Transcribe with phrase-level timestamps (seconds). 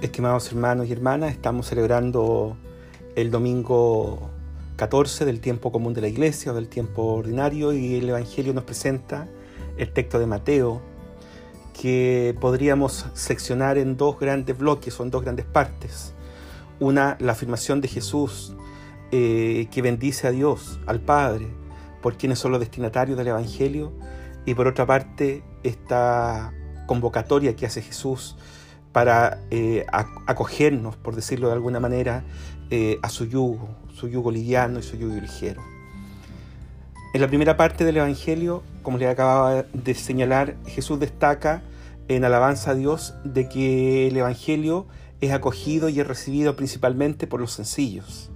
[0.00, 2.56] Estimados hermanos y hermanas, estamos celebrando
[3.16, 4.30] el domingo
[4.76, 8.64] 14 del tiempo común de la iglesia o del tiempo ordinario y el Evangelio nos
[8.64, 9.28] presenta
[9.76, 10.80] el texto de Mateo
[11.78, 16.14] que podríamos seccionar en dos grandes bloques o en dos grandes partes.
[16.78, 18.54] Una, la afirmación de Jesús
[19.12, 21.46] eh, que bendice a Dios, al Padre,
[22.00, 23.92] por quienes son los destinatarios del Evangelio
[24.46, 26.54] y por otra parte esta
[26.86, 28.38] convocatoria que hace Jesús
[28.92, 29.86] para eh,
[30.26, 32.24] acogernos, por decirlo de alguna manera,
[32.70, 35.62] eh, a su yugo, su yugo liviano y su yugo ligero.
[37.12, 41.62] En la primera parte del Evangelio, como le acababa de señalar, Jesús destaca
[42.08, 44.86] en alabanza a Dios de que el Evangelio
[45.20, 48.30] es acogido y es recibido principalmente por los sencillos.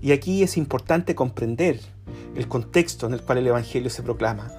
[0.00, 1.80] Y aquí es importante comprender
[2.36, 4.50] el contexto en el cual el Evangelio se proclama.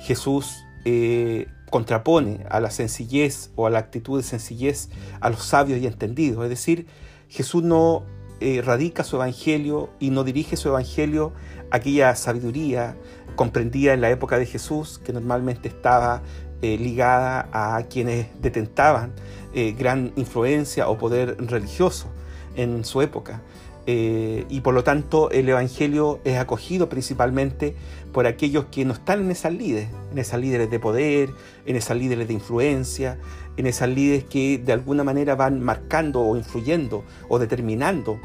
[0.00, 4.90] Jesús eh, contrapone a la sencillez o a la actitud de sencillez
[5.20, 6.44] a los sabios y entendidos.
[6.44, 6.86] Es decir,
[7.28, 8.04] Jesús no
[8.40, 11.32] eh, radica su evangelio y no dirige su evangelio
[11.70, 12.94] a aquella sabiduría
[13.36, 16.22] comprendida en la época de Jesús, que normalmente estaba
[16.60, 19.14] eh, ligada a quienes detentaban
[19.54, 22.08] eh, gran influencia o poder religioso
[22.54, 23.40] en su época.
[23.86, 27.74] Eh, y por lo tanto el Evangelio es acogido principalmente
[28.12, 31.30] por aquellos que no están en esas líderes, en esas líderes de poder,
[31.66, 33.18] en esas líderes de influencia,
[33.56, 38.20] en esas líderes que de alguna manera van marcando o influyendo o determinando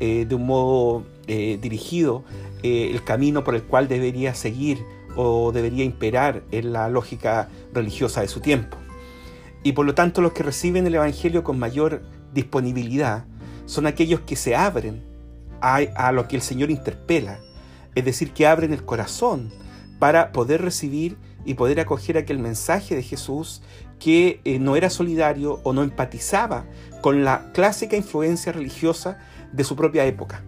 [0.00, 2.24] eh, de un modo eh, dirigido
[2.62, 4.84] el camino por el cual debería seguir
[5.16, 8.76] o debería imperar en la lógica religiosa de su tiempo.
[9.64, 13.24] Y por lo tanto los que reciben el Evangelio con mayor disponibilidad,
[13.66, 15.02] son aquellos que se abren
[15.60, 17.38] a, lo que el Señor interpela,
[17.94, 19.52] es decir, que abren el corazón
[19.98, 23.62] para poder recibir y poder acoger aquel mensaje de Jesús
[24.00, 26.66] que eh, no era solidario o no empatizaba
[27.00, 29.18] con la clásica influencia religiosa
[29.52, 30.42] de su propia época,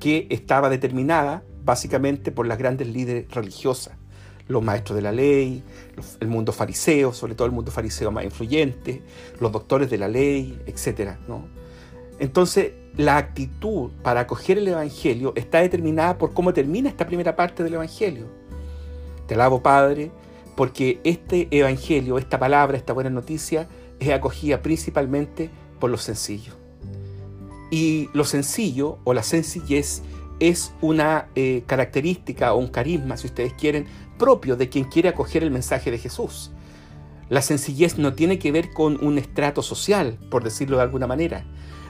[0.00, 3.94] que estaba determinada básicamente por las grandes líderes religiosas,
[4.48, 5.62] los maestros de la ley,
[6.20, 9.02] el mundo fariseo, sobre todo el mundo fariseo más influyente,
[9.40, 11.16] los doctores de la ley, etc.
[11.28, 11.46] ¿no?
[12.18, 17.64] Entonces, la actitud para acoger el Evangelio está determinada por cómo termina esta primera parte
[17.64, 18.26] del Evangelio.
[19.26, 20.12] Te alabo, Padre,
[20.54, 26.52] porque este Evangelio, esta palabra, esta buena noticia, es acogida principalmente por lo sencillo.
[27.70, 30.02] Y lo sencillo o la sencillez
[30.38, 33.86] es una eh, característica o un carisma, si ustedes quieren,
[34.18, 36.52] propio de quien quiere acoger el mensaje de Jesús.
[37.28, 41.44] La sencillez no tiene que ver con un estrato social, por decirlo de alguna manera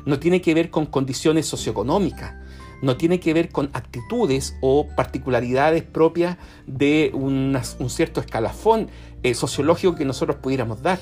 [0.06, 2.34] no tiene que ver con condiciones socioeconómicas,
[2.82, 8.88] no tiene que ver con actitudes o particularidades propias de un cierto escalafón
[9.22, 11.00] eh, sociológico que nosotros pudiéramos dar.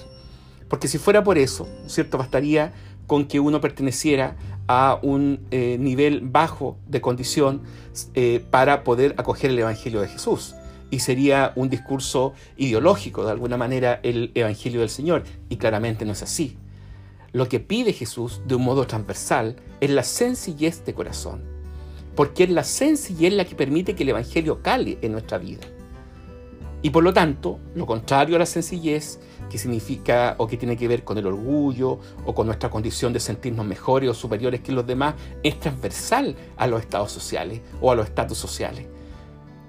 [0.68, 2.18] Porque si fuera por eso, ¿cierto?
[2.18, 2.72] Bastaría
[3.06, 4.36] con que uno perteneciera
[4.68, 7.62] a un eh, nivel bajo de condición
[8.14, 10.54] eh, para poder acoger el Evangelio de Jesús.
[10.90, 15.24] Y sería un discurso ideológico, de alguna manera, el Evangelio del Señor.
[15.48, 16.56] Y claramente no es así.
[17.32, 21.42] Lo que pide Jesús de un modo transversal es la sencillez de corazón,
[22.14, 25.62] porque es la sencillez la que permite que el Evangelio cale en nuestra vida.
[26.82, 30.88] Y por lo tanto, lo contrario a la sencillez, que significa o que tiene que
[30.88, 34.86] ver con el orgullo o con nuestra condición de sentirnos mejores o superiores que los
[34.86, 38.88] demás, es transversal a los estados sociales o a los estatus sociales.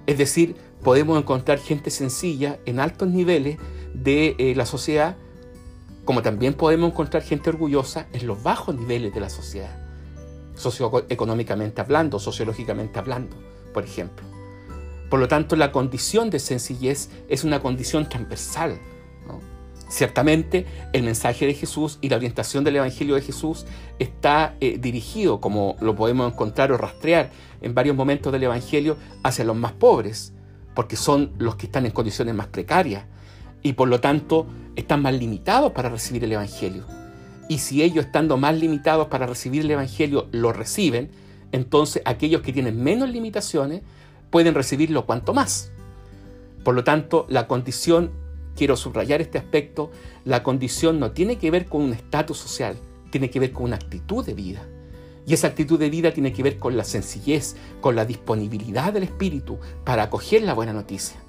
[0.06, 3.56] Es decir, podemos encontrar gente sencilla en altos niveles
[3.94, 5.16] de eh, la sociedad
[6.04, 9.76] como también podemos encontrar gente orgullosa en los bajos niveles de la sociedad,
[10.54, 13.36] socioeconómicamente hablando, sociológicamente hablando,
[13.72, 14.26] por ejemplo.
[15.08, 18.78] Por lo tanto, la condición de sencillez es una condición transversal.
[19.88, 23.64] Ciertamente, el mensaje de Jesús y la orientación del Evangelio de Jesús
[23.98, 29.44] está eh, dirigido, como lo podemos encontrar o rastrear en varios momentos del Evangelio, hacia
[29.44, 30.32] los más pobres,
[30.74, 33.04] porque son los que están en condiciones más precarias,
[33.64, 36.84] y por lo tanto están más limitados para recibir el Evangelio.
[37.48, 41.10] Y si ellos estando más limitados para recibir el Evangelio lo reciben,
[41.50, 43.82] entonces aquellos que tienen menos limitaciones
[44.30, 45.72] pueden recibirlo cuanto más.
[46.62, 48.12] Por lo tanto, la condición,
[48.54, 49.90] quiero subrayar este aspecto,
[50.24, 52.76] la condición no tiene que ver con un estatus social,
[53.10, 54.62] tiene que ver con una actitud de vida.
[55.26, 59.04] Y esa actitud de vida tiene que ver con la sencillez, con la disponibilidad del
[59.04, 61.23] Espíritu para acoger la buena noticia.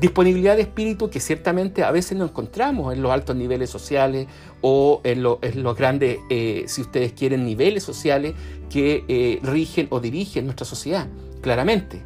[0.00, 4.26] Disponibilidad de espíritu que ciertamente a veces no encontramos en los altos niveles sociales
[4.60, 8.34] o en, los grandes, eh, si ustedes quieren, niveles sociales
[8.68, 11.06] que eh, rigen o dirigen nuestra sociedad,
[11.40, 12.02] claramente.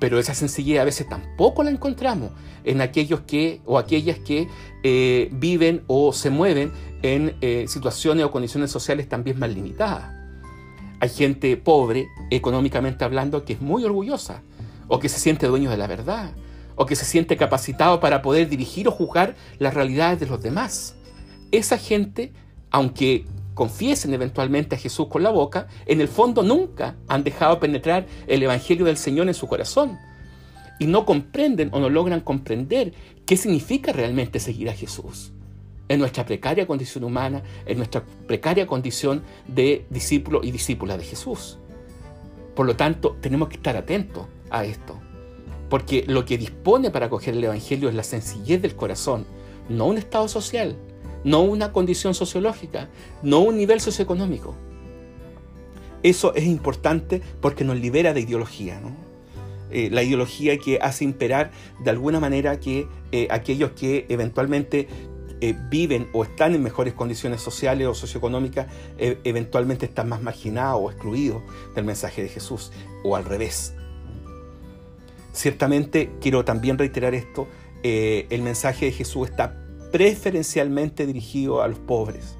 [0.00, 2.32] Pero esa sencillez a veces tampoco la encontramos
[2.64, 4.48] en aquellos que o aquellas que
[4.82, 6.72] eh, viven o se mueven
[7.02, 7.34] en
[7.68, 10.20] situaciones o condiciones sociales también más limitadas.
[11.00, 14.42] Hay gente pobre, económicamente hablando, que es muy orgullosa,
[14.88, 16.32] o que se siente dueño de la verdad,
[16.80, 20.96] o que se siente capacitado para poder dirigir o juzgar las realidades de los demás.
[21.52, 22.32] Esa gente,
[22.70, 28.06] aunque confiesen eventualmente a Jesús con la boca, en el fondo nunca han dejado penetrar
[28.26, 29.98] el Evangelio del Señor en su corazón.
[30.78, 32.94] Y no comprenden o no logran comprender
[33.26, 35.32] qué significa realmente seguir a Jesús.
[35.86, 41.58] En nuestra precaria condición humana, en nuestra precaria condición de discípulo y discípula de Jesús.
[42.56, 45.09] Por lo tanto, tenemos que estar atentos a esto.
[45.70, 49.24] Porque lo que dispone para acoger el Evangelio es la sencillez del corazón,
[49.70, 50.76] no un estado social,
[51.24, 52.90] no una condición sociológica,
[53.22, 54.54] no un nivel socioeconómico.
[56.02, 58.80] Eso es importante porque nos libera de ideología,
[59.70, 61.52] eh, la ideología que hace imperar
[61.84, 64.88] de alguna manera que eh, aquellos que eventualmente
[65.40, 68.66] eh, viven o están en mejores condiciones sociales o socioeconómicas,
[68.98, 71.42] eventualmente están más marginados o excluidos
[71.74, 72.72] del mensaje de Jesús,
[73.04, 73.74] o al revés.
[75.32, 77.46] Ciertamente quiero también reiterar esto,
[77.82, 79.54] el mensaje de Jesús está
[79.90, 82.36] preferencialmente dirigido a los pobres.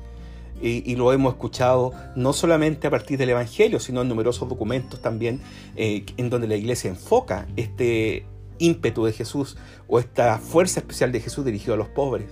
[0.62, 5.40] Y, lo hemos escuchado no solamente a partir del Evangelio, sino en numerosos documentos también
[5.74, 8.26] eh, en donde la iglesia enfoca este
[8.58, 9.56] ímpetu de Jesús
[9.88, 12.26] o esta fuerza especial de Jesús dirigido a los pobres.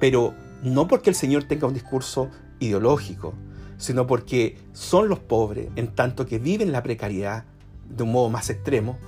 [0.00, 3.34] Pero no porque el Señor tenga un discurso ideológico,
[3.76, 7.44] sino porque son los pobres, en tanto que viven la precariedad
[7.88, 8.98] de un modo más extremo,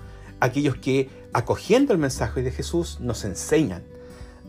[0.42, 3.84] aquellos que, acogiendo el mensaje de Jesús, nos enseñan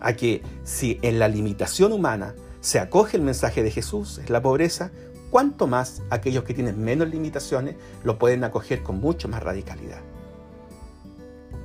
[0.02, 4.42] a que si en la limitación humana se acoge el mensaje de Jesús, es la
[4.42, 4.92] pobreza,
[5.30, 10.02] cuanto más aquellos que tienen menos limitaciones lo pueden acoger con mucho más radicalidad.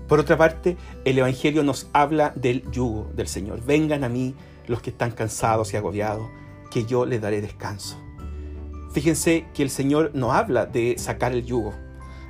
[0.08, 0.76] Por otra parte,
[1.06, 3.64] el Evangelio nos habla del yugo del Señor.
[3.64, 4.34] Vengan a mí
[4.66, 6.28] los que están cansados y agobiados,
[6.70, 7.96] que yo les daré descanso.
[8.92, 11.72] Fíjense que el Señor no habla de sacar el yugo,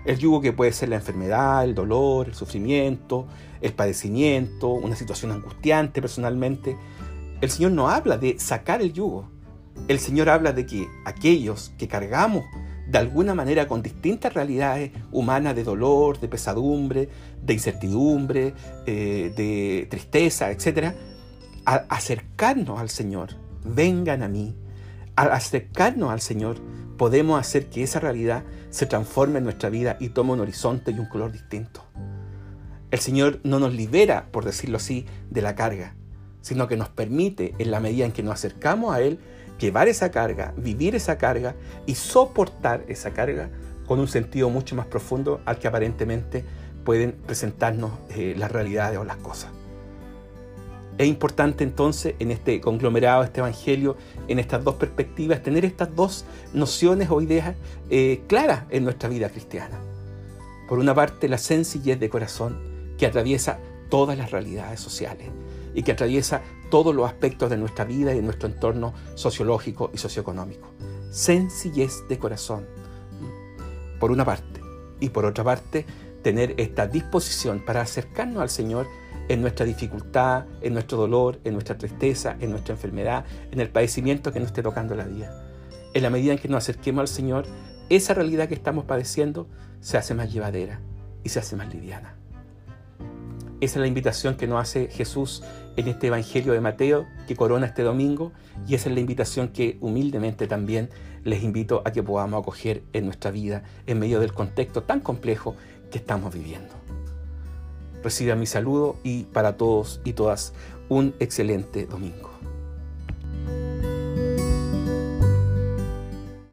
[0.04, 3.26] el yugo que puede ser la enfermedad, el dolor, el sufrimiento,
[3.60, 6.76] el padecimiento, una situación angustiante personalmente.
[7.40, 9.28] El Señor no habla de sacar el yugo.
[9.86, 12.44] El Señor habla de que aquellos que cargamos
[12.88, 17.08] de alguna manera con distintas realidades humanas de dolor, de pesadumbre,
[17.42, 18.54] de incertidumbre,
[18.86, 20.94] eh, de tristeza, etc.,
[21.66, 24.56] al acercarnos al Señor, vengan a mí,
[25.16, 26.56] al acercarnos al Señor,
[26.98, 30.98] podemos hacer que esa realidad se transforme en nuestra vida y tome un horizonte y
[30.98, 31.84] un color distinto.
[32.90, 35.94] El Señor no nos libera, por decirlo así, de la carga,
[36.42, 39.18] sino que nos permite, en la medida en que nos acercamos a Él,
[39.58, 41.54] llevar esa carga, vivir esa carga
[41.86, 43.50] y soportar esa carga
[43.86, 46.44] con un sentido mucho más profundo al que aparentemente
[46.84, 49.50] pueden presentarnos eh, las realidades o las cosas.
[50.98, 53.96] Es importante entonces en este conglomerado, este evangelio,
[54.26, 57.54] en estas dos perspectivas, tener estas dos nociones o ideas
[57.88, 59.78] eh, claras en nuestra vida cristiana.
[60.68, 62.58] Por una parte, la sencillez de corazón
[62.98, 65.28] que atraviesa todas las realidades sociales
[65.72, 69.98] y que atraviesa todos los aspectos de nuestra vida y de nuestro entorno sociológico y
[69.98, 70.68] socioeconómico.
[71.10, 72.66] Sencillez de corazón,
[74.00, 74.60] por una parte.
[75.00, 75.86] Y por otra parte,
[76.22, 78.88] tener esta disposición para acercarnos al Señor
[79.28, 84.32] en nuestra dificultad, en nuestro dolor, en nuestra tristeza, en nuestra enfermedad, en el padecimiento
[84.32, 85.44] que nos esté tocando la vida.
[85.94, 87.46] En la medida en que nos acerquemos al Señor,
[87.88, 89.48] esa realidad que estamos padeciendo
[89.80, 90.80] se hace más llevadera
[91.24, 92.14] y se hace más liviana.
[93.60, 95.42] Esa es la invitación que nos hace Jesús
[95.76, 98.32] en este Evangelio de Mateo que corona este domingo
[98.68, 100.90] y esa es la invitación que humildemente también
[101.24, 105.56] les invito a que podamos acoger en nuestra vida en medio del contexto tan complejo
[105.90, 106.72] que estamos viviendo.
[108.02, 110.52] Reciba mi saludo y para todos y todas
[110.88, 112.30] un excelente domingo.